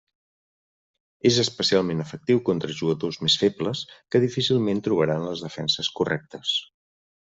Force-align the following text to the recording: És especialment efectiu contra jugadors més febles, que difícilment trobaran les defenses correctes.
És 1.29 1.35
especialment 1.43 1.99
efectiu 2.05 2.41
contra 2.47 2.77
jugadors 2.79 3.19
més 3.27 3.35
febles, 3.43 3.83
que 4.15 4.23
difícilment 4.25 4.83
trobaran 4.89 5.29
les 5.31 5.45
defenses 5.49 5.93
correctes. 6.01 6.57